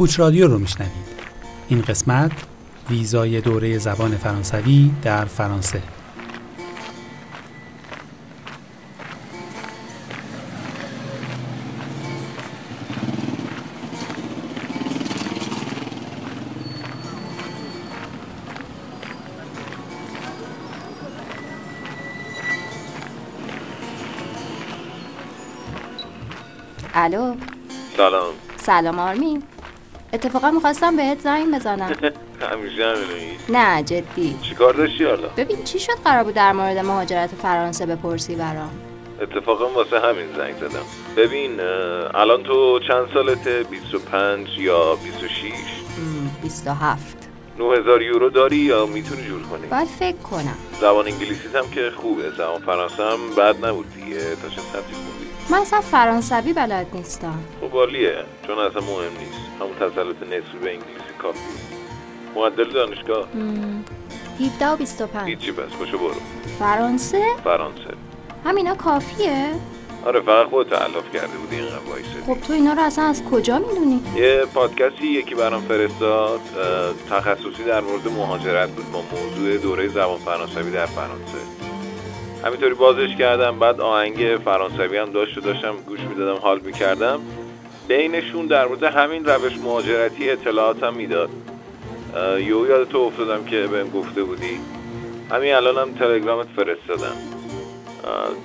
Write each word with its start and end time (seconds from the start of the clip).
کوچ 0.00 0.20
رادیو 0.20 0.46
رو 0.46 0.58
میشنوید. 0.58 0.92
این 1.68 1.82
قسمت 1.82 2.32
ویزای 2.90 3.40
دوره 3.40 3.78
زبان 3.78 4.16
فرانسوی 4.16 4.90
در 5.02 5.24
فرانسه. 5.24 5.82
الو. 26.94 27.34
سلام. 27.96 28.34
سلام 28.56 28.98
آرمین. 28.98 29.42
اتفاقا 30.12 30.50
می‌خواستم 30.50 30.96
بهت 30.96 31.20
زنگ 31.20 31.54
بزنم. 31.54 31.88
همیشه 32.52 32.84
همینو 32.84 33.34
نه 33.48 33.82
جدی. 33.82 34.36
چیکار 34.42 34.72
داشتی 34.74 35.04
حالا؟ 35.04 35.28
ببین 35.36 35.64
چی 35.64 35.78
شد 35.78 35.92
قرار 36.04 36.24
بود 36.24 36.34
در 36.34 36.52
مورد 36.52 36.78
مهاجرت 36.78 37.30
فرانسه 37.42 37.86
بپرسی 37.86 38.34
برام؟ 38.34 38.70
اتفاقا 39.22 39.68
واسه 39.68 40.00
همین 40.00 40.26
زنگ 40.36 40.54
زدم. 40.56 40.84
ببین 41.16 41.60
الان 42.14 42.42
تو 42.42 42.78
چند 42.88 43.08
سالته؟ 43.14 43.62
25 43.62 44.48
یا 44.58 44.94
26 44.94 45.52
م، 45.52 46.42
27 46.42 47.28
9000 47.58 48.02
یورو 48.02 48.30
داری 48.30 48.56
یا 48.56 48.86
می‌تونی 48.86 49.22
جور 49.22 49.42
کنی؟ 49.42 49.66
باید 49.66 49.88
فکر 49.88 50.16
کنم. 50.16 50.56
زبان 50.80 51.06
انگلیسیت 51.06 51.56
هم 51.56 51.70
که 51.70 51.90
خوبه. 51.96 52.30
زبان 52.30 52.60
فرانسه 52.60 53.02
هم 53.02 53.34
بد 53.36 53.64
نبود 53.64 53.86
دیگه. 53.94 54.18
تا 54.20 54.48
چه 54.48 54.60
سطحی 54.60 54.94
خوندی 54.94 55.26
من 55.50 55.58
اصلا 55.58 55.80
فرانسوی 55.80 56.52
بلد 56.52 56.86
نیستم. 56.92 57.38
خب 57.60 57.76
عالیه. 57.76 58.16
چون 58.46 58.58
اصلا 58.58 58.80
مهم 58.80 59.18
نیست. 59.18 59.49
همون 59.60 59.74
تسلط 59.74 60.22
نصفی 60.22 60.58
به 60.62 60.70
انگلیسی 60.70 61.14
کافی. 61.22 61.38
معدل 62.34 62.70
دانشگاه. 62.70 63.36
م، 63.36 63.84
17 64.40 64.68
و 64.68 64.76
25 64.76 65.28
هیچی 65.28 65.52
بس 65.52 65.72
باشه 65.72 65.96
برو. 65.96 66.14
فرانسه؟ 66.58 67.22
فرانسه. 67.44 67.94
همینا 68.44 68.74
کافیه؟ 68.74 69.52
آره 70.06 70.20
فقط 70.20 70.46
خودت 70.46 70.70
تعلف 70.70 71.12
کرده 71.12 71.36
بودی 71.38 71.56
اینقدر 71.56 71.78
وایسادی. 71.90 72.22
خب 72.26 72.40
تو 72.40 72.52
اینا 72.52 72.72
رو 72.72 72.80
اصلا 72.80 73.04
از 73.04 73.24
کجا 73.24 73.58
می‌دونی؟ 73.58 74.00
یه 74.16 74.44
پادکستی 74.54 75.06
یکی 75.06 75.34
برام 75.34 75.60
فرستاد 75.60 76.40
تخصصی 77.10 77.64
در 77.66 77.80
مورد 77.80 78.08
مهاجرت 78.08 78.68
بود 78.70 78.92
با 78.92 79.02
موضوع 79.02 79.56
دوره 79.56 79.88
زبان 79.88 80.18
فرانسوی 80.18 80.70
در 80.70 80.86
فرانسه. 80.86 81.38
همینطوری 82.44 82.74
بازش 82.74 83.16
کردم 83.18 83.58
بعد 83.58 83.80
آهنگ 83.80 84.38
فرانسوی 84.44 84.96
هم 84.96 85.10
داشت 85.10 85.38
و 85.38 85.40
داشتم 85.40 85.76
گوش 85.86 86.00
می‌دادم 86.00 86.40
حال 86.40 86.60
می‌کردم. 86.60 87.20
بینشون 87.90 88.46
در 88.46 88.66
مورد 88.66 88.82
همین 88.82 89.24
روش 89.24 89.52
مهاجرتی 89.64 90.30
اطلاعاتم 90.30 90.94
می‌داد. 90.94 91.30
یو 92.38 92.66
یاد 92.66 92.88
تو 92.88 92.98
افتادم 92.98 93.44
که 93.44 93.66
بهم 93.66 93.90
گفته 93.90 94.22
بودی. 94.22 94.60
همین 95.30 95.54
الانم 95.54 95.94
تلگرامت 95.94 96.46
فرستادم. 96.56 97.16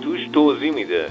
توش 0.03 0.19
توضیح 0.33 0.71
میده 0.71 1.05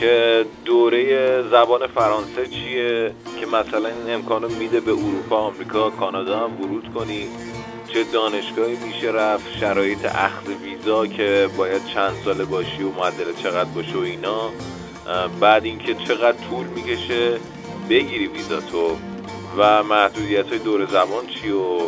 که 0.00 0.44
دوره 0.64 1.42
زبان 1.42 1.86
فرانسه 1.86 2.46
چیه 2.46 3.12
که 3.40 3.46
مثلا 3.46 3.88
این 3.88 4.14
امکان 4.14 4.42
رو 4.42 4.48
میده 4.48 4.80
به 4.80 4.92
اروپا 4.92 5.36
آمریکا 5.36 5.90
کانادا 5.90 6.38
هم 6.38 6.60
ورود 6.60 6.94
کنی. 6.94 7.26
چه 7.88 8.04
دانشگاهی 8.12 8.76
میشه 8.86 9.10
رفت 9.10 9.58
شرایط 9.60 10.04
اخذ 10.04 10.46
ویزا 10.64 11.06
که 11.06 11.48
باید 11.56 11.84
چند 11.86 12.12
ساله 12.24 12.44
باشی 12.44 12.82
و 12.82 12.88
معدل 12.88 13.32
چقدر 13.42 13.70
باشه 13.74 13.98
و 13.98 14.00
اینا. 14.00 14.50
بعد 15.40 15.64
اینکه 15.64 15.94
چقدر 15.94 16.36
طول 16.50 16.66
می‌کشه. 16.66 17.38
بگیری 17.90 18.26
ویزا 18.26 18.60
تو 18.60 18.96
و 19.58 19.82
محدودیت 19.82 20.48
های 20.48 20.58
دور 20.58 20.86
زبان 20.86 21.26
چی 21.26 21.50
و 21.50 21.78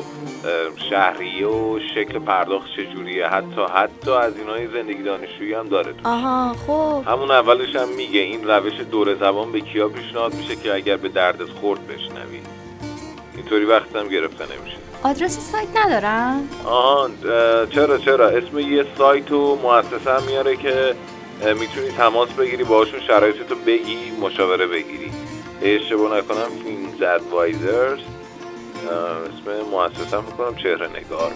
شهریه 0.90 1.46
و 1.46 1.78
شکل 1.94 2.18
پرداخت 2.18 2.66
چجوریه 2.76 3.26
حتی 3.26 3.60
حتی 3.74 4.10
از 4.10 4.36
اینای 4.36 4.66
زندگی 4.66 5.02
دانشجویی 5.02 5.54
هم 5.54 5.68
داره 5.68 5.92
تو. 5.92 6.08
آها 6.08 6.54
خب 6.66 7.04
همون 7.06 7.30
اولش 7.30 7.76
هم 7.76 7.88
میگه 7.88 8.20
این 8.20 8.48
روش 8.48 8.72
دور 8.90 9.14
زبان 9.14 9.52
به 9.52 9.60
کیا 9.60 9.88
پیشنهاد 9.88 10.34
میشه 10.34 10.56
که 10.56 10.74
اگر 10.74 10.96
به 10.96 11.08
دردت 11.08 11.48
خورد 11.60 11.86
بشنوی. 11.86 12.40
اینطوری 13.36 13.64
وقتم 13.64 14.08
گرفته 14.08 14.44
نمیشه. 14.44 14.76
آدرس 15.02 15.38
سایت 15.52 15.68
ندارم؟ 15.76 16.48
آها 16.64 17.10
چرا 17.70 17.98
چرا؟ 17.98 18.28
اسم 18.28 18.58
یه 18.58 18.84
سایت 18.98 19.32
و 19.32 19.58
مؤسسه 19.62 20.12
هم 20.12 20.22
میاره 20.22 20.56
که 20.56 20.94
می‌تونی 21.60 21.88
تماس 21.96 22.28
بگیری 22.28 22.64
باشون 22.64 23.00
شرایط 23.00 23.36
تو 23.48 23.54
بگی 23.54 23.98
مشاوره 24.20 24.66
بگیری. 24.66 25.10
اشتباه 25.62 26.18
نکنم 26.18 26.62
کینگز 26.64 27.02
ادوایزرز 27.02 27.98
اسم 28.80 29.70
مؤسسه 29.70 30.16
هم 30.16 30.24
می‌کنم 30.24 30.54
چهره 30.56 30.88
نگار. 30.88 31.32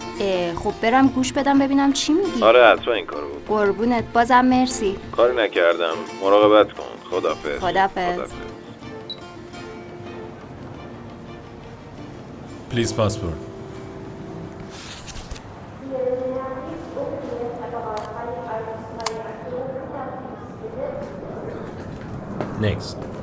خب 0.57 0.73
برم 0.83 1.09
گوش 1.09 1.33
بدم 1.33 1.59
ببینم 1.59 1.93
چی 1.93 2.13
میگی. 2.13 2.43
آره 2.43 2.67
حتما 2.67 2.95
این 2.95 3.07
کارو 3.07 3.29
بکن. 3.29 3.41
قربونت 3.49 4.05
بازم 4.13 4.45
مرسی. 4.45 4.97
کاری 5.17 5.37
نکردم. 5.37 5.95
مراقبت 6.23 6.73
کن. 6.73 6.85
خدافظ. 7.11 7.59
خداحافظ. 7.61 8.31
Please 12.71 12.93
passport. 12.93 13.39
Next. 22.61 23.14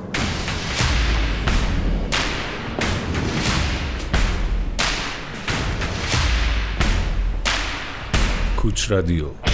کوچ 8.62 8.90
رادیو. 8.90 9.51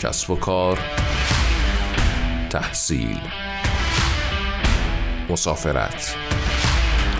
کسب 0.00 0.30
و 0.30 0.36
کار 0.36 0.78
تحصیل 2.50 3.18
مسافرت 5.30 6.14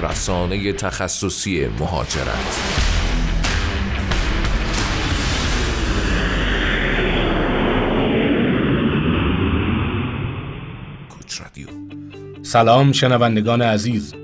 رسانه 0.03 0.73
تخصصی 0.73 1.67
مهاجرت. 1.67 2.61
کوچ 11.09 11.41
رادیو. 11.41 11.67
سلام 12.43 12.93
شنوندگان 12.93 13.63
عزیز. 13.63 14.15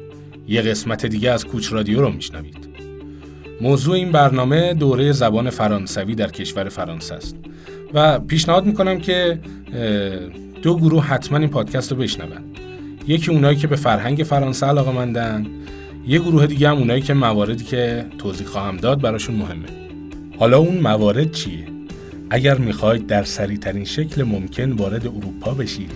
یه 0.48 0.62
قسمت 0.62 1.06
دیگه 1.06 1.30
از 1.30 1.44
کوچ 1.44 1.72
رادیو 1.72 2.00
رو 2.00 2.10
میشنوید. 2.10 2.68
موضوع 3.60 3.94
این 3.94 4.12
برنامه 4.12 4.74
دوره 4.74 5.12
زبان 5.12 5.50
فرانسوی 5.50 6.14
در 6.14 6.30
کشور 6.30 6.68
فرانسه 6.68 7.14
است. 7.14 7.36
و 7.94 8.18
پیشنهاد 8.18 8.66
می‌کنم 8.66 8.98
که 8.98 9.38
دو 10.62 10.76
گروه 10.76 11.04
حتما 11.04 11.38
این 11.38 11.48
پادکست 11.48 11.92
رو 11.92 11.98
بشنون. 11.98 12.28
یکی 13.06 13.30
اونایی 13.30 13.56
که 13.56 13.66
به 13.66 13.76
فرهنگ 13.76 14.18
فرانسه 14.18 14.66
علاقه 14.66 14.92
مندن 14.92 15.46
یه 16.06 16.18
گروه 16.18 16.46
دیگه 16.46 16.68
هم 16.68 16.76
اونایی 16.76 17.02
که 17.02 17.14
مواردی 17.14 17.64
که 17.64 18.06
توضیح 18.18 18.46
خواهم 18.46 18.76
داد 18.76 19.00
براشون 19.00 19.34
مهمه. 19.34 19.66
حالا 20.38 20.58
اون 20.58 20.76
موارد 20.76 21.32
چیه؟ 21.32 21.64
اگر 22.30 22.58
می‌خواید 22.58 23.06
در 23.06 23.22
سریعترین 23.22 23.84
شکل 23.84 24.22
ممکن 24.22 24.72
وارد 24.72 25.06
اروپا 25.06 25.54
بشید 25.54 25.90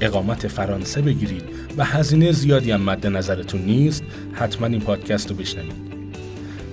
اقامت 0.00 0.48
فرانسه 0.48 1.02
بگیرید 1.02 1.42
و 1.76 1.84
هزینه 1.84 2.32
زیادی 2.32 2.70
هم 2.70 2.82
مد 2.82 3.06
نظرتون 3.06 3.62
نیست 3.62 4.02
حتما 4.32 4.66
این 4.66 4.80
پادکست 4.80 5.30
رو 5.30 5.36
بشنوید. 5.36 5.90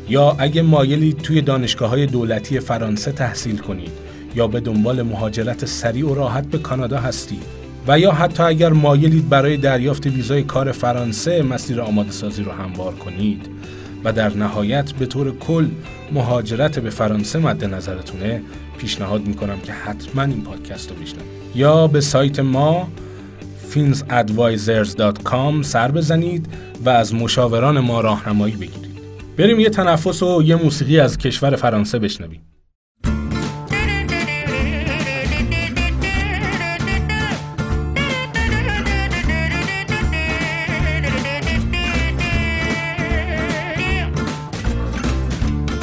یا 0.10 0.36
اگه 0.40 0.62
مایلید 0.62 1.18
توی 1.18 1.42
دانشگاه 1.42 1.90
های 1.90 2.06
دولتی 2.06 2.60
فرانسه 2.60 3.12
تحصیل 3.12 3.58
کنید 3.58 3.92
یا 4.38 4.48
به 4.48 4.60
دنبال 4.60 5.02
مهاجرت 5.02 5.66
سریع 5.66 6.06
و 6.06 6.16
راحت 6.16 6.48
به 6.48 6.58
کانادا 6.58 6.98
هستید؟ 6.98 7.44
و 7.88 8.00
یا 8.00 8.12
حتی 8.12 8.44
اگر 8.44 8.70
مایلید 8.70 9.30
برای 9.30 9.58
دریافت 9.58 10.08
ویزای 10.08 10.44
کار 10.44 10.72
فرانسه 10.72 11.42
مسیر 11.42 11.82
آماده 11.82 12.12
سازی 12.12 12.44
رو 12.44 12.52
هموار 12.52 12.94
کنید. 12.94 13.50
و 14.04 14.12
در 14.12 14.34
نهایت 14.34 14.92
به 14.92 15.06
طور 15.06 15.38
کل 15.38 15.68
مهاجرت 16.12 16.80
به 16.80 16.90
فرانسه 16.90 17.40
مد 17.40 17.66
نظرتونه. 17.66 18.42
پیشنهاد 18.78 19.28
می‌کنم 19.28 19.60
که 19.60 19.72
حتما 19.72 20.22
این 20.22 20.42
پادکست 20.42 20.90
رو 20.90 20.96
بشنوید. 20.96 21.28
یا 21.56 21.88
به 21.88 22.02
سایت 22.02 22.40
ما 22.40 22.88
finsadvisors.com 23.72 25.62
سر 25.62 25.92
بزنید 25.92 26.46
و 26.86 26.90
از 26.90 27.14
مشاوران 27.14 27.80
ما 27.80 28.02
راهنمایی 28.02 28.56
بگیرید. 28.56 28.98
بریم 29.38 29.60
یه 29.60 29.70
تنفس 29.70 30.24
و 30.24 30.44
یه 30.44 30.56
موسیقی 30.56 31.00
از 31.00 31.18
کشور 31.18 31.56
فرانسه 31.56 32.00
بشنویم. 32.00 32.42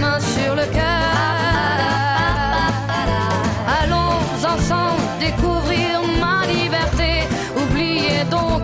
Main 0.00 0.18
sur 0.20 0.54
le 0.54 0.66
cœur. 0.78 1.12
Allons 3.80 4.18
ensemble 4.52 5.02
découvrir 5.20 6.00
ma 6.20 6.46
liberté. 6.46 7.10
Oubliez 7.62 8.24
donc 8.30 8.62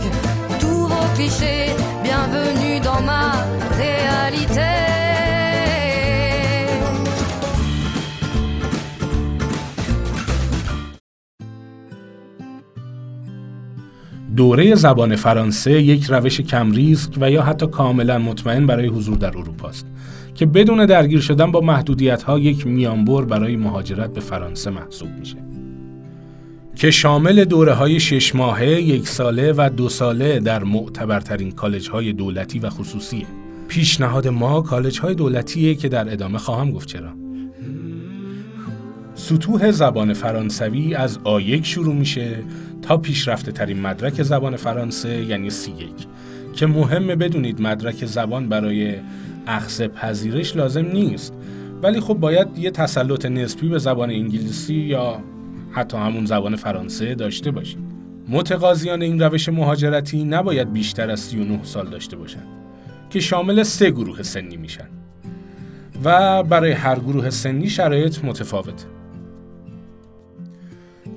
tous 0.61 0.87
vos 0.93 1.09
clichés. 1.17 1.71
Bienvenue 2.03 2.81
dans 2.81 3.01
ma 3.01 3.27
réalité. 3.77 4.89
دوره 14.37 14.75
زبان 14.75 15.17
فرانسه 15.17 15.83
یک 15.83 16.05
روش 16.05 16.41
کم 16.41 16.71
ریسک 16.71 17.11
و 17.21 17.31
یا 17.31 17.43
حتی 17.43 17.67
کاملا 17.67 18.19
مطمئن 18.19 18.67
برای 18.67 18.87
حضور 18.87 19.17
در 19.17 19.39
اروپا 19.39 19.69
است 19.69 19.87
که 20.39 20.47
بدون 20.47 20.87
درگیر 20.87 21.21
شدن 21.21 21.51
با 21.51 21.61
محدودیت 21.61 22.23
ها 22.23 22.39
یک 22.39 22.67
میانبر 22.67 23.25
برای 23.25 23.57
مهاجرت 23.57 24.13
به 24.13 24.21
فرانسه 24.21 24.71
محسوب 24.71 25.09
میشه 25.19 25.37
که 26.77 26.91
شامل 26.91 27.45
دوره 27.45 27.73
های 27.73 28.01
شش 28.01 28.35
ماهه، 28.35 28.67
یک 28.67 29.09
ساله 29.09 29.53
و 29.57 29.71
دو 29.77 29.89
ساله 29.89 30.41
در 30.41 30.65
معتبرترین 30.65 31.51
کالج 31.51 31.91
های 31.91 32.13
دولتی 32.13 32.59
و 32.59 32.71
خصوصیه. 32.71 33.27
پیشنهاد 33.69 34.29
ما 34.29 34.61
کالج 34.61 35.01
های 35.01 35.15
دولتیه 35.15 35.75
که 35.75 35.89
در 35.89 36.13
ادامه 36.13 36.39
خواهم 36.39 36.71
گفت 36.71 36.89
چرا. 36.89 37.11
سطوح 39.15 39.71
زبان 39.71 40.13
فرانسوی 40.13 40.95
از 40.95 41.19
آ1 41.25 41.63
شروع 41.63 41.95
میشه 41.95 42.39
تا 42.83 42.97
پیشرفته 42.97 43.53
ترین 43.53 43.81
مدرک 43.81 44.23
زبان 44.23 44.57
فرانسه 44.57 45.25
یعنی 45.25 45.51
سی 45.51 45.71
یک 45.71 46.07
که 46.53 46.67
مهمه 46.67 47.17
بدونید 47.17 47.63
مدرک 47.63 48.05
زبان 48.05 48.49
برای 48.49 48.95
اخذ 49.49 49.83
پذیرش 49.83 50.57
لازم 50.57 50.87
نیست. 50.87 51.35
ولی 51.83 52.01
خب 52.01 52.15
باید 52.15 52.59
یه 52.59 52.71
تسلط 52.71 53.27
نسبی 53.27 53.69
به 53.69 53.79
زبان 53.79 54.11
انگلیسی 54.11 54.75
یا 54.75 55.21
حتی 55.71 55.97
همون 55.97 56.27
زبان 56.27 56.57
فرانسه 56.57 57.15
داشته 57.15 57.51
باشید. 57.51 57.79
متقاضیان 58.29 59.03
این 59.03 59.23
روش 59.23 59.49
مهاجرتی 59.49 60.25
نباید 60.25 60.73
بیشتر 60.73 61.11
از 61.11 61.21
39 61.21 61.61
سال 61.63 61.89
داشته 61.89 62.17
باشند 62.17 62.47
که 63.11 63.21
شامل 63.21 63.63
سه 63.63 63.91
گروه 63.91 64.23
سنی 64.23 64.57
میشن. 64.57 64.89
و 66.05 66.43
برای 66.43 66.73
هر 66.73 66.99
گروه 66.99 67.31
سنی 67.31 67.69
شرایط 67.69 68.25
متفاوته. 68.25 68.87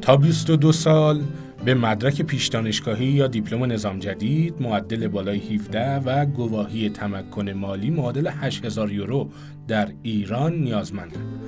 تا 0.01 0.17
22 0.17 0.71
سال 0.71 1.21
به 1.65 1.73
مدرک 1.73 2.21
پیش 2.21 2.47
دانشگاهی 2.47 3.05
یا 3.05 3.27
دیپلم 3.27 3.63
نظام 3.63 3.99
جدید 3.99 4.61
معدل 4.61 5.07
بالای 5.07 5.39
17 5.39 5.95
و 5.95 6.25
گواهی 6.25 6.89
تمکن 6.89 7.49
مالی 7.49 7.89
معادل 7.89 8.27
8000 8.27 8.91
یورو 8.91 9.29
در 9.67 9.87
ایران 10.03 10.53
نیازمندند. 10.53 11.39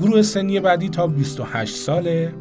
گروه 0.00 0.22
سنی 0.22 0.60
بعدی 0.60 0.88
تا 0.88 1.06
28 1.06 1.76
ساله 1.76 2.34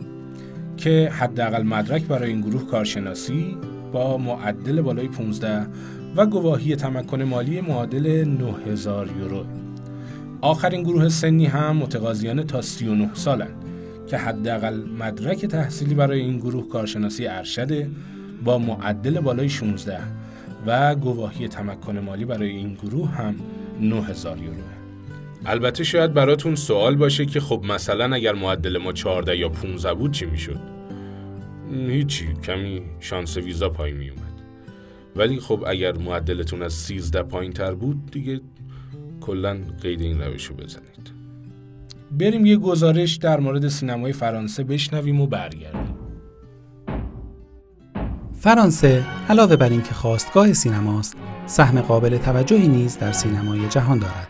که 0.78 1.12
حداقل 1.14 1.64
مدرک 1.64 2.04
برای 2.04 2.30
این 2.30 2.42
گروه 2.42 2.66
کارشناسی 2.66 3.58
با 3.94 4.18
معدل 4.18 4.82
بالای 4.82 5.08
15 5.08 5.68
و 6.16 6.26
گواهی 6.26 6.76
تمکن 6.76 7.22
مالی 7.22 7.62
معادل 7.62 8.24
9000 8.28 9.10
یورو. 9.20 9.46
آخرین 10.42 10.84
گروه 10.84 11.10
سنی 11.10 11.46
هم 11.46 11.78
متقاضیان 11.78 12.44
تا 12.44 12.62
39 12.62 13.10
سالند 13.14 13.67
که 14.08 14.18
حداقل 14.18 14.84
مدرک 15.00 15.46
تحصیلی 15.46 15.96
برای 15.96 16.20
این 16.20 16.38
گروه 16.38 16.70
کارشناسی 16.70 17.28
ارشده 17.28 17.90
با 18.44 18.58
معدل 18.58 19.20
بالای 19.20 19.50
16 19.50 20.00
و 20.66 20.96
گواهی 20.96 21.48
تمکن 21.48 22.00
مالی 22.00 22.26
برای 22.26 22.50
این 22.50 22.74
گروه 22.74 23.10
هم 23.10 23.36
9000 23.82 24.38
یورو. 24.38 24.56
البته 25.46 25.84
شاید 25.84 26.14
براتون 26.14 26.56
سوال 26.56 26.96
باشه 26.96 27.26
که 27.26 27.40
خب 27.40 27.64
مثلا 27.68 28.16
اگر 28.16 28.34
معدل 28.34 28.78
ما 28.78 28.94
14 28.94 29.38
یا 29.38 29.50
15 29.50 29.94
بود 29.94 30.12
چی 30.12 30.26
می‌شد؟ 30.26 30.60
هیچی 31.72 32.34
کمی 32.44 32.82
شانس 33.00 33.38
ویزا 33.38 33.70
پای 33.70 33.92
می 33.92 34.10
اومد. 34.10 34.22
ولی 35.16 35.40
خب 35.40 35.64
اگر 35.68 35.98
معدلتون 35.98 36.64
از 36.64 36.74
13 36.74 37.24
پایین 37.24 37.52
تر 37.52 37.74
بود 37.74 38.12
دیگه 38.12 38.42
کلا 39.22 39.58
قید 39.82 40.02
این 40.02 40.22
روش 40.22 40.46
رو 40.46 40.56
بزنید. 40.56 40.97
بریم 42.12 42.46
یه 42.46 42.58
گزارش 42.58 43.16
در 43.16 43.40
مورد 43.40 43.68
سینمای 43.68 44.14
فرانسه 44.14 44.64
بشنویم 44.64 45.22
و 45.22 45.28
برگردیم. 45.28 45.96
فرانسه 48.34 49.04
علاوه 49.30 49.56
بر 49.56 49.70
اینکه 49.70 49.94
خواستگاه 49.94 50.54
سینماست، 50.54 51.18
سهم 51.46 51.82
قابل 51.82 52.18
توجهی 52.18 52.68
نیز 52.68 52.98
در 52.98 53.12
سینمای 53.12 53.68
جهان 53.68 54.00
دارد 54.00 54.28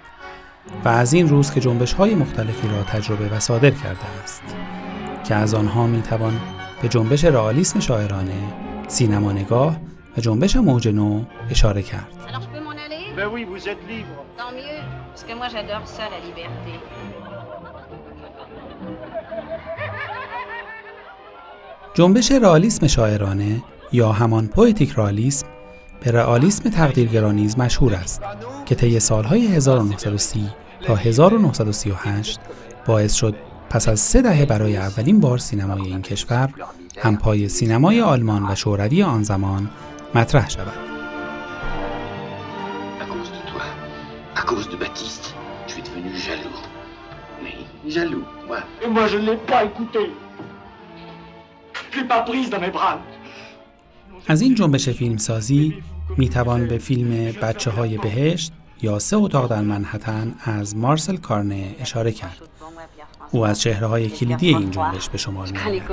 و 0.86 0.90
از 0.90 1.14
این 1.14 1.30
روز 1.30 1.54
که 1.54 1.60
جنبش 1.60 1.94
های 1.94 2.16
مختلفی 2.16 2.68
را 2.68 2.84
تجربه 2.84 3.30
و 3.30 3.40
صادر 3.40 3.70
کرده 3.70 4.06
است 4.24 4.42
که 5.24 5.36
از 5.36 5.54
آنها 5.54 5.88
می 5.88 6.02
توان 6.02 6.40
به 6.82 6.88
جنبش 6.88 7.26
رئالیسم 7.26 7.80
شاعرانه، 7.80 8.54
سینما 8.88 9.32
نگاه 9.32 9.78
و 10.18 10.22
جنبش 10.22 10.56
موج 10.56 10.88
نو 10.88 11.24
اشاره 11.50 11.82
کرد. 11.82 12.08
Alors 12.28 12.42
je 12.42 12.48
peux 12.54 12.58
جنبش 21.94 22.32
رئالیسم 22.32 22.88
شاعرانه 22.88 23.64
یا 23.92 24.12
همان 24.12 24.48
پویتیک 24.48 24.94
رئالیسم 24.98 25.48
به 26.04 26.12
رئالیسم 26.12 26.70
تقدیرگرا 26.70 27.32
نیز 27.32 27.60
مشهور 27.60 27.96
است 27.96 28.22
که 28.66 28.76
طی 28.76 29.00
سالهای 29.00 29.48
1930 29.48 30.50
تا 30.82 30.96
1938 30.96 32.40
باعث 32.86 33.14
شد 33.14 33.36
پس 33.70 33.88
از 33.88 34.00
سه 34.00 34.22
دهه 34.22 34.46
برای 34.46 34.78
اولین 34.78 35.20
بار 35.20 35.38
سینمای 35.38 35.82
این 35.82 36.02
کشور 36.02 36.50
همپای 36.98 37.50
سینمای 37.50 38.02
آلمان 38.02 38.52
و 38.52 38.56
شوروی 38.56 39.04
آن 39.04 39.24
زمان 39.24 39.70
مطرح 40.16 40.50
شود. 40.50 40.88
Jaloux, 47.90 48.26
moi. 48.48 48.60
Et 48.84 48.88
moi, 48.88 49.08
je 49.08 49.18
ne 49.18 49.26
l'ai 49.28 49.38
pas 49.38 49.64
écouté. 49.70 50.02
Je 51.92 52.00
l'ai 52.00 52.08
pas 52.08 52.22
prise 52.22 52.50
dans 52.50 52.60
mes 52.60 52.72
bras. 52.72 53.00
از 54.28 54.42
این 54.42 54.56
جنبش 54.56 54.90
فیلمسازی 54.90 55.84
می 56.18 56.30
توان 56.30 56.68
به 56.68 56.78
فیلم 56.78 57.32
بچه 57.42 57.72
های 57.72 57.98
بهشت 57.98 58.52
یا 58.82 59.00
سه 59.00 59.18
اتاق 59.18 59.50
در 59.50 59.62
منحتن 59.62 60.36
از 60.44 60.78
مارسل 60.78 61.18
کارنه 61.18 61.76
اشاره 61.80 62.12
کرد. 62.12 62.42
او 63.32 63.46
از 63.46 63.62
چهره 63.62 63.88
های 63.88 64.10
کلیدی 64.10 64.48
این 64.48 64.72
جنبش 64.72 65.10
به 65.10 65.18
شمار 65.18 65.48
می 65.52 65.58
آید. 65.58 65.84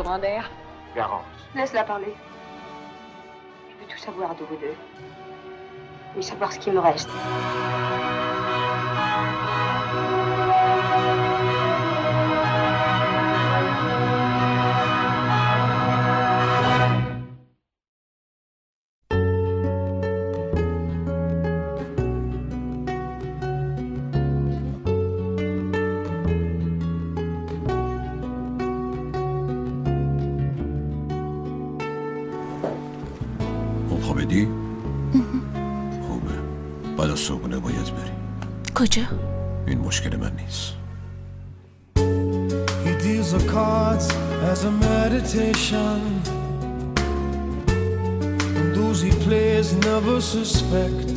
He 49.04 49.10
plays 49.26 49.74
never 49.90 50.18
suspect. 50.20 51.08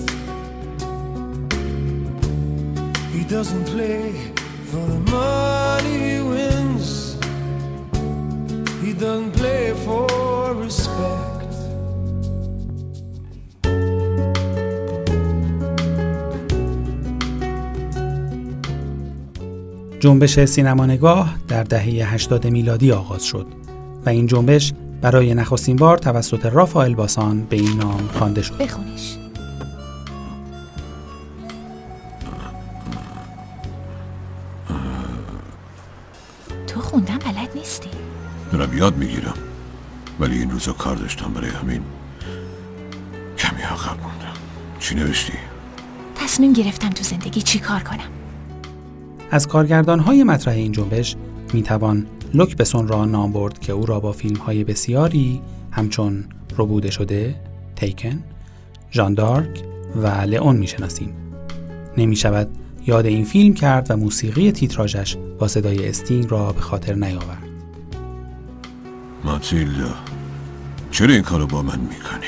He 3.15 3.21
doesn't 3.35 3.65
play 3.73 4.05
for 4.69 4.83
the 4.93 5.01
money 5.17 5.95
he 6.07 6.15
wins. 6.31 6.87
He 8.83 8.91
doesn't 9.03 9.31
play 9.39 9.73
for 9.85 10.53
respect. 10.65 11.27
جنبش 19.99 20.45
سینما 20.45 20.85
نگاه 20.85 21.35
در 21.47 21.63
دهه 21.63 22.13
80 22.13 22.47
میلادی 22.47 22.91
آغاز 22.91 23.23
شد 23.23 23.45
و 24.05 24.09
این 24.09 24.25
جنبش 24.27 24.73
برای 25.01 25.33
نخستین 25.33 25.75
بار 25.75 25.97
توسط 25.97 26.45
رافائل 26.45 26.95
باسان 26.95 27.41
به 27.41 27.55
این 27.55 27.77
نام 27.77 28.09
خوانده 28.13 28.41
شد. 28.41 28.57
بخونش 28.57 29.17
تو 36.67 36.81
خوندن 36.81 37.17
بلد 37.17 37.49
نیستی. 37.55 37.89
دارم 38.51 38.77
یاد 38.77 38.97
می‌گیرم. 38.97 39.33
ولی 40.19 40.39
این 40.39 40.51
روزا 40.51 40.73
کار 40.73 40.95
داشتم 40.95 41.33
برای 41.33 41.49
همین. 41.49 41.81
کمی 43.37 43.61
عقب 43.61 44.01
موندم. 44.01 44.37
چی 44.79 44.95
نوشتی؟ 44.95 45.33
تصمیم 46.15 46.53
گرفتم 46.53 46.89
تو 46.89 47.03
زندگی 47.03 47.41
چی 47.41 47.59
کار 47.59 47.79
کنم. 47.79 48.09
از 49.31 49.47
کارگردان 49.47 49.99
های 49.99 50.23
مطرح 50.23 50.53
این 50.53 50.71
جنبش 50.71 51.15
می 51.53 51.63
توان 51.63 52.07
لوک 52.33 52.57
بسون 52.57 52.87
را 52.87 53.05
نام 53.05 53.31
برد 53.31 53.59
که 53.59 53.73
او 53.73 53.85
را 53.85 53.99
با 53.99 54.11
فیلم 54.11 54.35
های 54.35 54.63
بسیاری 54.63 55.41
همچون 55.71 56.25
ربوده 56.57 56.91
شده، 56.91 57.35
تیکن، 57.75 58.23
ژان 58.91 59.13
دارک 59.13 59.63
و 59.95 60.07
لئون 60.07 60.55
می 60.55 60.67
شناسیم. 60.67 61.13
نمی 61.97 62.15
شود 62.15 62.49
یاد 62.87 63.05
این 63.05 63.25
فیلم 63.25 63.53
کرد 63.53 63.91
و 63.91 63.97
موسیقی 63.97 64.51
تیتراژش 64.51 65.17
با 65.39 65.47
صدای 65.47 65.89
استینگ 65.89 66.31
را 66.31 66.51
به 66.51 66.61
خاطر 66.61 66.93
نیاورد. 66.93 67.43
ماتیلدا 69.23 69.95
چرا 70.91 71.13
این 71.13 71.21
کارو 71.23 71.47
با 71.47 71.61
من 71.61 71.79
می‌کنی؟ 71.79 72.27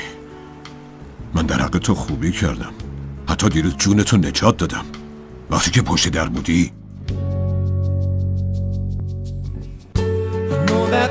من 1.34 1.46
در 1.46 1.60
حق 1.62 1.78
تو 1.78 1.94
خوبی 1.94 2.32
کردم 2.32 2.72
حتی 3.28 3.48
دیروز 3.48 3.76
جونتو 3.76 4.16
نجات 4.16 4.56
دادم 4.56 4.84
وقتی 5.50 5.70
که 5.70 5.82
پشت 5.82 6.08
در 6.08 6.28
بودی 6.28 6.72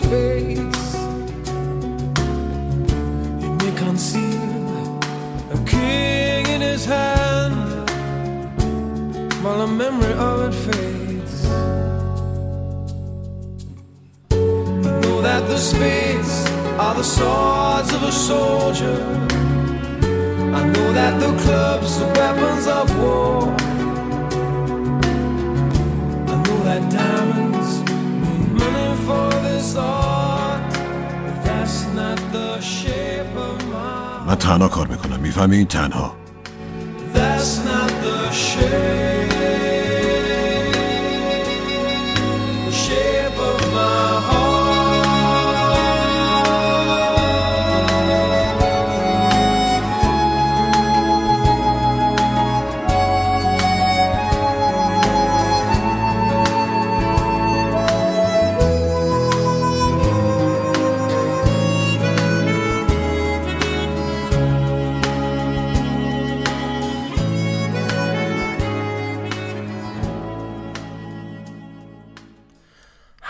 He 0.00 0.08
may 3.60 3.72
conceal 3.76 4.98
a 5.52 5.58
king 5.66 6.46
in 6.46 6.62
his 6.62 6.86
hand 6.86 7.90
while 9.42 9.66
memory 9.66 10.14
of 10.14 10.48
it 10.48 10.54
fades. 10.54 11.44
I 14.30 15.00
know 15.02 15.20
that 15.20 15.46
the 15.48 15.58
spades 15.58 16.46
are 16.78 16.94
the 16.94 17.04
swords 17.04 17.92
of 17.92 18.02
a 18.02 18.12
soldier. 18.12 18.96
I 20.54 20.64
know 20.72 20.92
that 20.94 21.20
the 21.20 21.36
clubs 21.42 22.00
are 22.00 22.12
weapons 22.14 22.66
of 22.66 22.98
war. 22.98 23.42
I 26.32 26.34
know 26.44 26.58
that 26.64 26.90
diamonds 26.90 27.81
من 34.26 34.34
تنها 34.34 34.68
کار 34.68 34.86
می‌کنم 34.86 35.20
می‌فهمی؟ 35.20 35.64
تنها. 35.64 36.16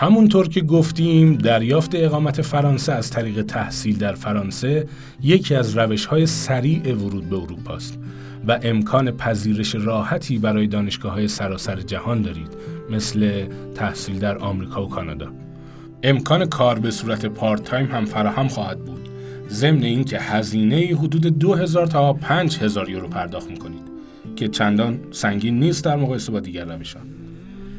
همونطور 0.03 0.47
که 0.47 0.61
گفتیم 0.61 1.35
دریافت 1.35 1.95
اقامت 1.95 2.41
فرانسه 2.41 2.93
از 2.93 3.09
طریق 3.09 3.41
تحصیل 3.41 3.97
در 3.97 4.13
فرانسه 4.13 4.87
یکی 5.21 5.55
از 5.55 5.77
روش 5.77 6.05
های 6.05 6.25
سریع 6.25 6.95
ورود 6.95 7.29
به 7.29 7.35
اروپا 7.35 7.75
است 7.75 7.99
و 8.47 8.59
امکان 8.63 9.11
پذیرش 9.11 9.75
راحتی 9.75 10.37
برای 10.37 10.67
دانشگاه 10.67 11.13
های 11.13 11.27
سراسر 11.27 11.81
جهان 11.81 12.21
دارید 12.21 12.47
مثل 12.89 13.45
تحصیل 13.75 14.19
در 14.19 14.37
آمریکا 14.37 14.85
و 14.85 14.89
کانادا. 14.89 15.27
امکان 16.03 16.45
کار 16.45 16.79
به 16.79 16.91
صورت 16.91 17.25
پارت 17.25 17.63
تایم 17.63 17.85
هم 17.85 18.05
فراهم 18.05 18.47
خواهد 18.47 18.79
بود. 18.79 19.09
ضمن 19.49 19.83
اینکه 19.83 20.19
هزینه 20.19 20.75
حدود 20.75 21.39
2000 21.39 21.87
تا 21.87 22.13
5000 22.13 22.89
یورو 22.89 23.07
پرداخت 23.07 23.49
می‌کنید 23.49 23.83
که 24.35 24.47
چندان 24.47 24.99
سنگین 25.11 25.59
نیست 25.59 25.85
در 25.85 25.95
مقایسه 25.95 26.31
با 26.31 26.39
دیگر 26.39 26.65
روشان 26.65 27.22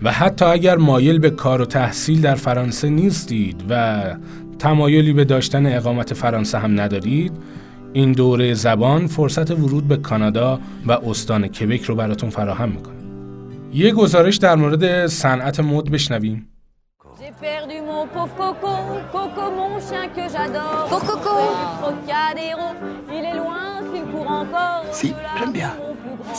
و 0.02 0.12
حتی 0.12 0.44
اگر 0.44 0.76
مایل 0.76 1.18
به 1.18 1.30
کار 1.30 1.62
و 1.62 1.64
تحصیل 1.64 2.20
در 2.20 2.34
فرانسه 2.34 2.88
نیستید 2.88 3.64
و 3.70 4.02
تمایلی 4.58 5.12
به 5.12 5.24
داشتن 5.24 5.76
اقامت 5.76 6.14
فرانسه 6.14 6.58
هم 6.58 6.80
ندارید 6.80 7.32
این 7.92 8.12
دوره 8.12 8.54
زبان 8.54 9.06
فرصت 9.06 9.50
ورود 9.50 9.88
به 9.88 9.96
کانادا 9.96 10.60
و 10.86 10.92
استان 10.92 11.48
کبک 11.48 11.82
رو 11.82 11.94
براتون 11.94 12.30
فراهم 12.30 12.68
می‌کنه. 12.68 12.94
یه 13.72 13.92
گزارش 13.92 14.36
در 14.36 14.54
مورد 14.54 15.06
صنعت 15.06 15.60
مد 15.60 15.90
بشنویم. 15.90 16.48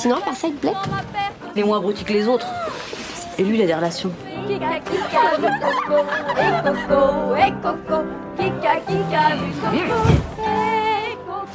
Sinon. 0.01 0.19
Les 1.55 1.63
moins 1.63 1.81
les 2.09 2.27
autres. 2.27 2.47
Et 3.37 3.43
lui, 3.43 3.55
il 3.57 3.61
a 3.63 3.65
des 3.65 3.73
relations. 3.73 4.11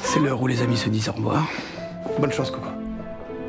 C'est 0.02 0.20
l'heure 0.20 0.42
où 0.42 0.46
les 0.46 0.62
amis 0.62 0.76
se 0.76 0.88
disent 0.88 1.08
au 1.08 1.12
revoir. 1.12 1.44
Bonne 2.20 2.32
chance, 2.32 2.50
Coco. 2.50 2.70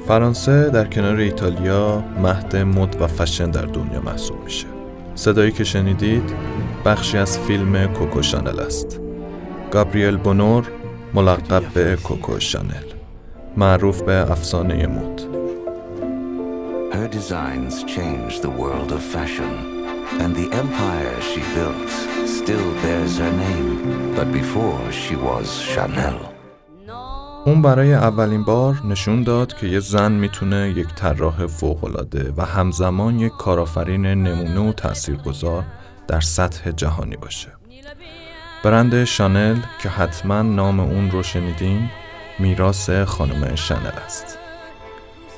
فرانسه 0.07 0.69
در 0.69 0.85
کنار 0.85 1.15
ایتالیا 1.15 2.03
مهد 2.21 2.55
مد 2.55 3.01
و 3.01 3.07
فشن 3.07 3.51
در 3.51 3.65
دنیا 3.65 4.01
محسوب 4.01 4.43
میشه. 4.43 4.67
صدایی 5.15 5.51
که 5.51 5.63
شنیدید 5.63 6.33
بخشی 6.85 7.17
از 7.17 7.39
فیلم 7.39 7.87
کوکو 7.87 8.21
شانل 8.21 8.59
است. 8.59 8.99
گابریل 9.71 10.17
بونور 10.17 10.67
ملقب 11.13 11.63
به 11.73 11.97
کوکو 12.03 12.39
شانل 12.39 12.87
معروف 13.57 14.01
به 14.01 14.31
افسانه 14.31 14.87
مد. 14.87 15.30
Her 16.97 17.07
designs 17.07 17.73
changed 17.95 18.39
the 18.41 18.53
world 18.61 18.91
of 18.97 19.01
fashion, 19.15 19.51
and 20.21 20.31
the 20.35 20.49
empire 20.63 21.15
she 21.29 21.41
built 21.55 21.89
still 22.37 22.67
bears 22.81 23.13
her 23.23 23.33
name. 23.45 23.71
But 24.17 24.27
before 24.39 24.81
she 24.91 25.15
was 25.15 25.47
Chanel. 25.71 26.19
اون 27.45 27.61
برای 27.61 27.93
اولین 27.93 28.43
بار 28.43 28.81
نشون 28.85 29.23
داد 29.23 29.53
که 29.53 29.67
یه 29.67 29.79
زن 29.79 30.11
می‌تونه 30.11 30.73
یک 30.77 30.87
طراح 30.87 31.47
فوق‌العاده 31.47 32.33
و 32.37 32.45
همزمان 32.45 33.19
یک 33.19 33.31
کارآفرین 33.39 34.05
نمونه 34.05 34.69
و 34.69 34.73
تاثیرگذار 34.73 35.63
در 36.07 36.21
سطح 36.21 36.71
جهانی 36.71 37.15
باشه. 37.15 37.51
برند 38.63 39.03
شانل 39.03 39.57
که 39.83 39.89
حتما 39.89 40.41
نام 40.41 40.79
اون 40.79 41.11
رو 41.11 41.23
شنیدین 41.23 41.89
میراث 42.39 42.89
خانم 42.89 43.55
شانل 43.55 43.97
است. 44.05 44.37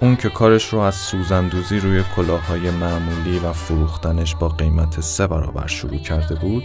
اون 0.04 0.16
که 0.16 0.30
کارش 0.30 0.74
رو 0.74 0.80
از 0.80 0.96
سوزندوزی 0.96 1.80
روی 1.80 2.04
کلاههای 2.16 2.72
معمولی 2.72 3.40
و 3.40 3.54
فروختنش 3.54 4.36
با 4.36 4.50
قیمت 4.50 5.02
سه 5.02 5.28
برابر 5.28 5.68
شروع 5.68 5.98
کرده 5.98 6.36
بود 6.36 6.64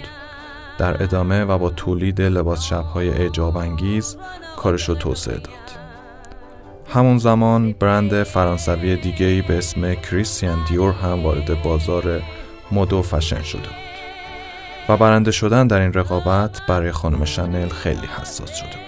در 0.78 1.02
ادامه 1.02 1.44
و 1.44 1.58
با 1.58 1.70
تولید 1.70 2.20
لباس 2.20 2.62
شبهای 2.62 3.08
اعجاب 3.08 3.56
انگیز 3.56 4.16
کارش 4.56 4.88
رو 4.88 4.94
توسعه 4.94 5.34
داد. 5.34 5.78
همون 6.88 7.18
زمان 7.18 7.72
برند 7.72 8.22
فرانسوی 8.22 8.96
دیگهی 8.96 9.42
به 9.42 9.58
اسم 9.58 9.94
کریستیان 9.94 10.64
دیور 10.68 10.92
هم 10.92 11.22
وارد 11.22 11.62
بازار 11.62 12.22
مد 12.72 12.92
و 12.92 13.02
فشن 13.02 13.42
شده 13.42 13.68
بود 13.68 14.88
و 14.88 14.96
برنده 14.96 15.30
شدن 15.30 15.66
در 15.66 15.80
این 15.80 15.92
رقابت 15.92 16.60
برای 16.68 16.92
خانم 16.92 17.24
شنل 17.24 17.68
خیلی 17.68 18.06
حساس 18.20 18.54
شده 18.54 18.68
بود. 18.68 18.87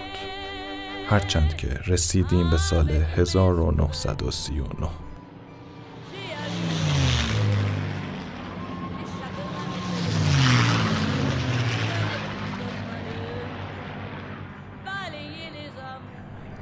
هرچند 1.11 1.57
که 1.57 1.69
رسیدیم 1.87 2.50
به 2.50 2.57
سال 2.57 2.90
1939 2.90 4.88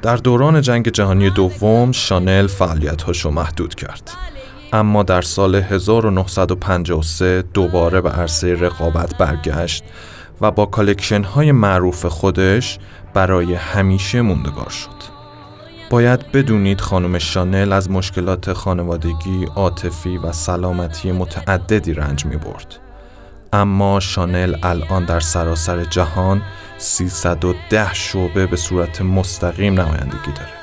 در 0.02 0.16
دوران 0.16 0.60
جنگ 0.60 0.88
جهانی 0.88 1.30
دوم 1.30 1.92
شانل 1.92 2.46
فعالیت‌هاش 2.46 3.20
رو 3.20 3.30
محدود 3.30 3.74
کرد. 3.74 4.10
اما 4.72 5.02
در 5.02 5.22
سال 5.22 5.54
1953 5.54 7.42
دوباره 7.42 8.00
به 8.00 8.10
عرصه 8.10 8.54
رقابت 8.54 9.18
برگشت 9.18 9.84
و 10.40 10.50
با 10.50 10.66
collection 10.66 11.22
های 11.22 11.52
معروف 11.52 12.06
خودش 12.06 12.78
برای 13.14 13.54
همیشه 13.54 14.22
موندگار 14.22 14.70
شد. 14.70 15.18
باید 15.90 16.32
بدونید 16.32 16.80
خانم 16.80 17.18
شانل 17.18 17.72
از 17.72 17.90
مشکلات 17.90 18.52
خانوادگی، 18.52 19.44
عاطفی 19.56 20.18
و 20.18 20.32
سلامتی 20.32 21.12
متعددی 21.12 21.94
رنج 21.94 22.26
می 22.26 22.36
برد. 22.36 22.78
اما 23.52 24.00
شانل 24.00 24.56
الان 24.62 25.04
در 25.04 25.20
سراسر 25.20 25.84
جهان 25.84 26.42
310 26.78 27.94
شعبه 27.94 28.46
به 28.46 28.56
صورت 28.56 29.02
مستقیم 29.02 29.80
نمایندگی 29.80 30.32
داره. 30.36 30.58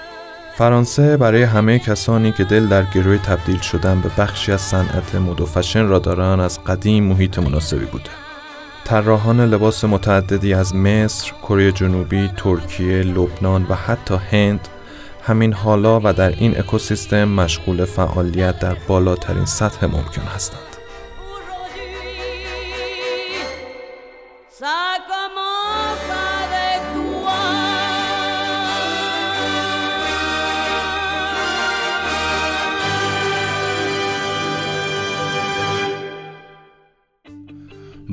فرانسه 0.58 1.18
برای 1.18 1.44
همه 1.44 1.80
کسانی 1.80 2.32
که 2.32 2.44
دل 2.44 2.68
در 2.68 2.84
گروه 2.84 3.18
تبدیل 3.18 3.60
شدن 3.60 4.02
به 4.02 4.10
بخشی 4.18 4.52
از 4.52 4.62
صنعت 4.62 5.16
مد 5.16 5.42
و 5.42 5.46
فشن 5.46 5.88
را 5.88 6.00
دارن 6.00 6.40
از 6.40 6.64
قدیم 6.64 7.04
محیط 7.04 7.40
مناسبی 7.40 7.86
بوده. 7.86 8.25
طراحان 8.86 9.42
لباس 9.42 9.84
متعددی 9.84 10.54
از 10.54 10.76
مصر، 10.76 11.32
کره 11.42 11.72
جنوبی، 11.72 12.30
ترکیه، 12.38 13.02
لبنان 13.04 13.66
و 13.70 13.76
حتی 13.76 14.16
هند 14.16 14.68
همین 15.24 15.54
حالا 15.54 16.02
و 16.04 16.14
در 16.14 16.30
این 16.30 16.60
اکوسیستم 16.60 17.24
مشغول 17.24 17.86
فعالیت 17.86 18.60
در 18.60 18.78
بالاترین 18.88 19.46
سطح 19.46 19.86
ممکن 19.86 20.22
هستند. 20.22 20.65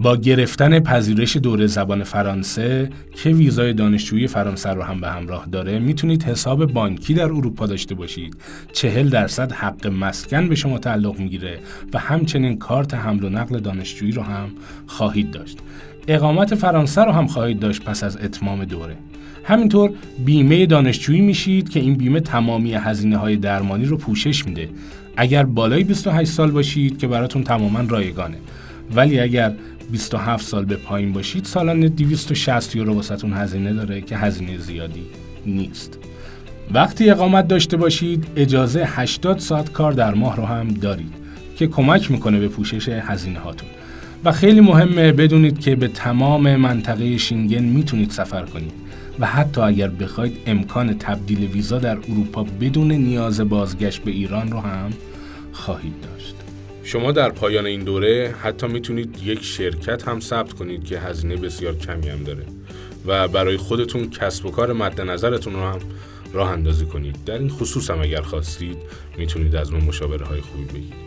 با 0.03 0.17
گرفتن 0.17 0.81
پذیرش 0.81 1.37
دوره 1.37 1.67
زبان 1.67 2.05
فرانسه 2.05 2.91
که 3.23 3.31
ویزای 3.31 3.73
دانشجویی 3.73 4.27
فرانسه 4.27 4.71
رو 4.71 4.83
هم 4.83 5.01
به 5.01 5.09
همراه 5.09 5.47
داره 5.53 5.79
می‌تونید 5.79 6.23
حساب 6.23 6.73
بانکی 6.73 7.15
در 7.15 7.25
اروپا 7.25 7.67
داشته 7.67 7.95
باشید. 7.95 8.37
چهل 8.73 9.09
درصد 9.09 9.53
حق 9.53 9.87
مسکن 9.87 10.49
به 10.49 10.55
شما 10.55 10.79
تعلق 10.79 11.19
می‌گیره 11.19 11.59
و 11.95 11.99
همچنین 11.99 12.59
کارت 12.59 12.95
حمل 12.95 13.25
و 13.25 13.29
نقل 13.29 13.59
دانشجویی 13.59 14.12
رو 14.12 14.23
هم 14.23 14.49
خواهید 14.87 15.31
داشت. 15.31 15.59
اقامت 16.09 16.55
فرانسه 16.55 17.05
رو 17.05 17.12
هم 17.12 17.27
خواهید 17.27 17.61
داشت 17.61 17.83
پس 17.83 18.05
از 18.05 18.17
اتمام 18.17 18.65
دوره. 18.65 18.97
همینطور 19.45 19.91
بیمه 20.25 20.67
دانشجویی 20.67 21.21
میشید 21.21 21.69
که 21.69 21.81
این 21.81 21.95
بیمه 21.95 22.21
تمامی 22.21 22.75
هزینه 22.75 23.17
های 23.17 23.37
درمانی 23.37 23.85
رو 23.85 23.97
پوشش 23.97 24.47
میده. 24.47 24.69
اگر 25.17 25.45
بالای 25.45 25.85
28 25.85 26.31
سال 26.31 26.51
باشید 26.51 26.99
که 26.99 27.07
براتون 27.07 27.45
تماما 27.45 27.81
رایگانه. 27.88 28.37
ولی 28.95 29.21
اگر 29.21 29.53
27 29.92 30.46
سال 30.46 30.64
به 30.64 30.76
پایین 30.76 31.12
باشید 31.12 31.44
سالانه 31.44 31.88
260 31.88 32.76
یورو 32.76 32.94
واسهتون 32.94 33.33
هزینه 33.33 33.72
داره 33.72 34.00
که 34.00 34.16
هزینه 34.16 34.59
زیادی 34.59 35.02
نیست. 35.46 35.98
وقتی 36.74 37.11
اقامت 37.11 37.48
داشته 37.48 37.76
باشید 37.76 38.26
اجازه 38.37 38.85
80 38.87 39.38
ساعت 39.38 39.72
کار 39.72 39.92
در 39.92 40.14
ماه 40.14 40.37
رو 40.37 40.44
هم 40.44 40.68
دارید 40.68 41.14
که 41.57 41.66
کمک 41.66 42.11
می‌کنه 42.11 42.38
به 42.38 42.48
پوشش 42.48 42.88
هزینه 42.88 43.38
هاتون 43.38 43.68
و 44.24 44.33
خیلی 44.33 44.61
مهمه 44.61 45.12
بدونید 45.12 45.61
که 45.61 45.76
به 45.76 45.88
تمام 45.88 46.57
منطقه 46.57 47.16
شینگن 47.16 47.64
می‌تونید 47.64 48.11
سفر 48.11 48.42
کنید 48.42 48.72
و 49.18 49.26
حتی 49.26 49.61
اگر 49.61 49.88
بخواید 49.88 50.37
امکان 50.46 50.98
تبدیل 50.98 51.38
ویزا 51.38 51.78
در 51.78 51.96
اروپا 51.96 52.46
بدون 52.61 52.92
نیاز 52.92 53.40
بازگشت 53.40 54.02
به 54.02 54.11
ایران 54.11 54.50
رو 54.52 54.61
هم 54.61 54.90
خواهید 55.52 55.94
داشت. 56.02 56.41
شما 56.85 57.12
در 57.12 57.31
پایان 57.31 57.66
این 57.66 57.85
دوره 57.85 58.35
حتی 58.42 58.66
می‌تونید 58.66 59.23
یک 59.23 59.45
شرکت 59.45 60.09
هم 60.09 60.21
ثبت 60.21 60.53
کنید 60.53 60.85
که 60.85 60.99
هزینه 60.99 61.37
بسیار 61.37 61.77
کمی 61.77 62.09
هم 62.09 62.23
داره 62.23 62.42
و 63.07 63.29
برای 63.29 63.57
خودتون 63.57 64.11
کسب 64.11 64.47
و 64.47 64.51
کار 64.51 64.73
مد 64.73 65.01
نظرتون 65.01 65.53
رو 65.53 65.61
هم 65.61 65.79
راه 66.33 66.51
اندازی 66.51 66.87
کنید. 66.87 67.25
در 67.27 67.38
این 67.38 67.49
خصوص 67.49 67.90
هم 67.90 68.01
اگر 68.01 68.21
خواستید 68.21 68.77
می‌تونید 69.18 69.57
از 69.57 69.73
ما 69.73 69.79
مشاوره 69.79 70.27
های 70.27 70.40
خوبی 70.40 70.64
بگیرید. 70.64 71.03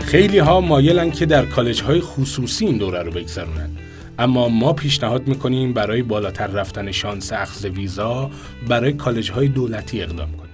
خیلی 0.00 0.38
ها 0.38 0.60
مایلن 0.60 1.10
که 1.10 1.26
در 1.26 1.46
کالج 1.46 1.82
های 1.82 2.00
خصوصی 2.00 2.66
این 2.66 2.78
دوره 2.78 3.02
رو 3.02 3.10
بگذرونن. 3.10 3.70
اما 4.18 4.48
ما 4.48 4.72
پیشنهاد 4.72 5.28
می‌کنیم 5.28 5.72
برای 5.72 6.02
بالاتر 6.02 6.46
رفتن 6.46 6.92
شانس 6.92 7.32
اخذ 7.32 7.64
ویزا 7.64 8.30
برای 8.68 8.92
کالج 8.92 9.30
های 9.30 9.48
دولتی 9.48 10.02
اقدام 10.02 10.32
کنید. 10.32 10.46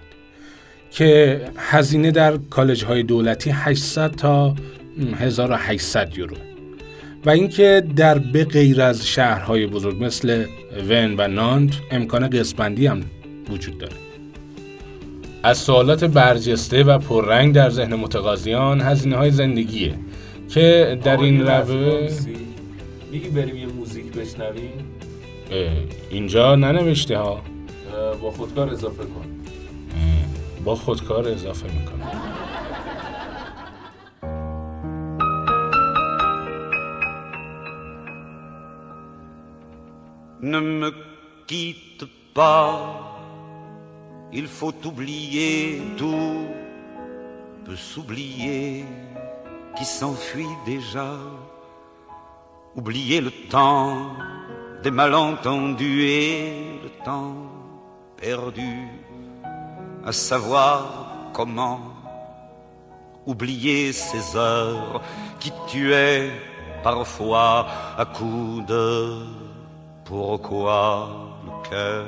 که 0.90 1.40
هزینه 1.56 2.10
در 2.10 2.36
کالج 2.36 2.84
های 2.84 3.02
دولتی 3.02 3.50
800 3.50 4.10
تا 4.10 4.54
1800 5.16 6.18
یورو. 6.18 6.36
و 7.26 7.30
اینکه 7.30 7.84
در 7.96 8.18
به 8.18 8.44
غیر 8.44 8.82
از 8.82 9.06
شهرهای 9.06 9.66
بزرگ 9.66 10.04
مثل 10.04 10.44
ون 10.88 11.14
و 11.18 11.28
نانت 11.28 11.72
امکان 11.90 12.28
قسمندی 12.28 12.86
هم 12.86 13.00
وجود 13.50 13.78
داره. 13.78 13.92
از 15.42 15.58
سوالات 15.58 16.04
برجسته 16.04 16.82
و 16.82 16.98
پررنگ 16.98 17.54
در 17.54 17.70
ذهن 17.70 17.94
متقاضیان 17.94 18.80
هزینه 18.80 19.16
های 19.16 19.30
زندگیه 19.30 19.94
که 20.48 20.98
در 21.04 21.16
این 21.16 21.46
روه 21.46 22.08
میگی 23.12 23.28
بریم 23.28 23.56
یه 23.56 23.66
موزیک 23.66 24.12
بشنویم 24.12 24.84
اینجا 26.10 26.54
ننوشته 26.54 27.18
ها 27.18 27.42
با 28.22 28.30
خودکار 28.30 28.70
اضافه 28.70 29.04
کن 29.04 29.26
با 30.64 30.74
خودکار 30.74 31.28
اضافه 31.28 31.66
میکنم 31.78 32.12
Ne 40.52 40.60
me 40.80 40.90
quitte 41.50 42.04
pas, 42.34 42.68
il 44.40 44.46
faut 44.58 44.78
oublier 44.90 45.80
tout, 46.00 46.48
peut 47.64 47.80
s'oublier 47.90 48.84
qui 49.76 49.84
s'enfuit 49.98 50.54
déjà. 50.66 51.08
Oublier 52.74 53.20
le 53.20 53.30
temps 53.50 54.12
des 54.82 54.90
malentendus 54.90 56.04
et 56.04 56.80
le 56.82 56.88
temps 57.04 57.36
perdu 58.16 58.88
à 60.04 60.12
savoir 60.12 61.30
comment 61.32 61.80
oublier 63.26 63.92
ces 63.92 64.36
heures 64.36 65.02
qui 65.38 65.52
tuaient 65.68 66.30
parfois 66.82 67.66
à 67.96 68.04
coups 68.04 68.66
de 68.66 69.22
pourquoi 70.04 71.08
le 71.44 71.68
cœur 71.68 72.06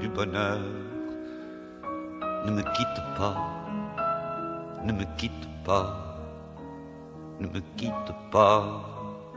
du 0.00 0.08
bonheur 0.08 0.60
ne 2.46 2.50
me 2.50 2.62
quitte 2.62 3.02
pas, 3.16 3.36
ne 4.84 4.92
me 4.92 5.04
quitte 5.16 5.48
pas, 5.64 6.18
ne 7.38 7.46
me 7.46 7.60
quitte 7.76 8.12
pas, 8.30 8.99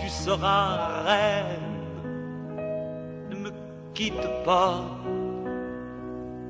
tu 0.00 0.08
seras 0.08 0.68
reine. 1.06 1.76
Ne 3.30 3.36
me 3.42 3.50
quitte 3.96 4.28
pas, 4.46 4.74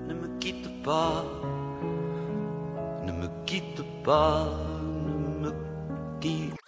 ne 0.09 0.15
me 0.21 0.29
quitte 0.43 0.71
pas, 0.87 1.25
ne 3.07 3.13
me 3.21 3.29
quitte 3.49 3.83
pas, 4.07 4.45
ne 5.43 5.51
me 5.51 5.51
quitte. 6.21 6.59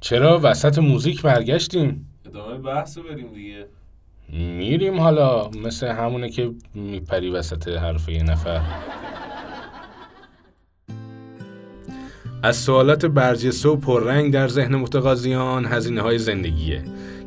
چرا 0.00 0.40
وسط 0.42 0.78
موزیک 0.78 1.22
برگشتیم؟ 1.22 2.06
ادامه 2.26 2.58
بحث 2.58 2.98
رو 2.98 3.02
بریم 3.02 3.32
دیگه. 3.32 3.66
میریم 4.28 5.00
حالا 5.00 5.50
مثل 5.50 5.86
همونه 5.86 6.30
که 6.30 6.50
میپری 6.74 7.30
وسط 7.30 7.68
حرف 7.68 8.08
یه 8.08 8.22
نفر. 8.22 8.60
از 12.42 12.56
سوالات 12.56 13.06
برجسته 13.06 13.68
و 13.68 13.76
پررنگ 13.76 14.32
در 14.32 14.48
ذهن 14.48 14.74
متقاضیان 14.74 15.66
هزینه 15.66 16.00
های 16.00 16.18
زندگیه 16.18 16.82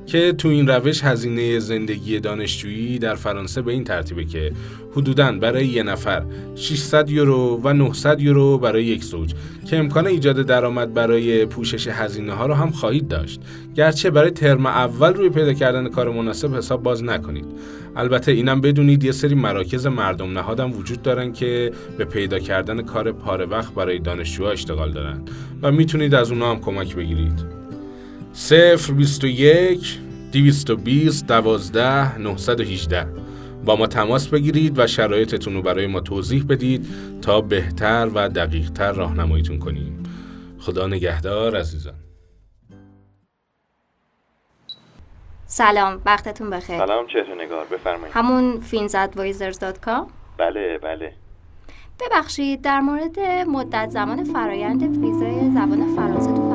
که 0.05 0.33
تو 0.33 0.47
این 0.47 0.67
روش 0.67 1.03
هزینه 1.03 1.59
زندگی 1.59 2.19
دانشجویی 2.19 2.99
در 2.99 3.15
فرانسه 3.15 3.61
به 3.61 3.71
این 3.71 3.83
ترتیبه 3.83 4.25
که 4.25 4.51
حدوداً 4.91 5.31
برای 5.31 5.67
یه 5.67 5.83
نفر 5.83 6.23
600 6.55 7.09
یورو 7.09 7.59
و 7.63 7.73
900 7.73 8.21
یورو 8.21 8.57
برای 8.57 8.85
یک 8.85 9.03
زوج 9.03 9.33
که 9.65 9.77
امکان 9.77 10.07
ایجاد 10.07 10.41
درآمد 10.41 10.93
برای 10.93 11.45
پوشش 11.45 11.87
هزینه 11.87 12.33
ها 12.33 12.45
رو 12.45 12.53
هم 12.53 12.71
خواهید 12.71 13.07
داشت. 13.07 13.41
گرچه 13.75 14.09
برای 14.09 14.31
ترم 14.31 14.65
اول 14.65 15.13
روی 15.13 15.29
پیدا 15.29 15.53
کردن 15.53 15.89
کار 15.89 16.09
مناسب 16.09 16.55
حساب 16.55 16.83
باز 16.83 17.03
نکنید. 17.03 17.45
البته 17.95 18.31
اینم 18.31 18.61
بدونید 18.61 19.03
یه 19.03 19.11
سری 19.11 19.35
مراکز 19.35 19.87
مردم 19.87 20.31
نهادم 20.31 20.71
وجود 20.71 21.01
دارن 21.01 21.33
که 21.33 21.71
به 21.97 22.05
پیدا 22.05 22.39
کردن 22.39 22.81
کار 22.81 23.11
پاره 23.11 23.45
وقت 23.45 23.73
برای 23.73 23.99
دانشجوها 23.99 24.51
اشتغال 24.51 24.91
دارن 24.91 25.21
و 25.61 25.71
می‌تونید 25.71 26.15
از 26.15 26.31
اونا 26.31 26.51
هم 26.51 26.59
کمک 26.59 26.95
بگیرید. 26.95 27.45
0 28.33 28.93
21 28.93 29.99
220 30.31 31.27
12 31.27 32.17
918 32.17 33.07
با 33.65 33.75
ما 33.75 33.87
تماس 33.87 34.27
بگیرید 34.27 34.79
و 34.79 34.87
شرایطتون 34.87 35.53
رو 35.53 35.61
برای 35.61 35.87
ما 35.87 35.99
توضیح 35.99 36.45
بدید 36.49 36.85
تا 37.21 37.41
بهتر 37.41 38.09
و 38.15 38.29
دقیقتر 38.29 38.91
راهنماییتون 38.91 39.59
کنیم. 39.59 40.03
خدا 40.59 40.87
نگهدار 40.87 41.55
عزیزان. 41.57 41.93
سلام 45.55 46.01
وقتتون 46.05 46.49
بخیر. 46.49 46.77
سلام 46.77 47.07
چهره 47.07 47.45
نگار 47.45 47.65
بفرمایید. 47.65 48.15
همون 48.15 48.61
finsadvisors.com 48.71 50.07
بله 50.37 50.77
بله. 50.77 51.13
ببخشید 51.99 52.61
در 52.61 52.79
مورد 52.79 53.19
مدت 53.47 53.89
زمان 53.89 54.23
فرایند 54.23 54.83
ویزای 54.83 55.51
زبان 55.51 55.95
فرانسه 55.95 56.33
تو 56.33 56.52